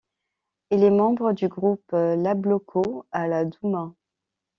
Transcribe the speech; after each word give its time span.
Il 0.71 0.83
est 0.83 0.89
membre 0.89 1.31
du 1.33 1.47
groupe 1.47 1.91
Iabloko 1.93 3.05
à 3.11 3.27
la 3.27 3.45
Douma. 3.45 3.93